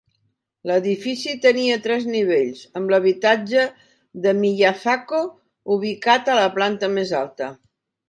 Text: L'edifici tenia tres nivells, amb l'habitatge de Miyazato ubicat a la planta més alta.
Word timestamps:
L'edifici 0.69 1.35
tenia 1.43 1.75
tres 1.83 2.07
nivells, 2.15 2.63
amb 2.81 2.95
l'habitatge 2.95 3.67
de 4.27 4.35
Miyazato 4.41 5.23
ubicat 5.79 6.37
a 6.39 6.43
la 6.45 6.53
planta 6.61 6.95
més 6.99 7.19
alta. 7.25 7.57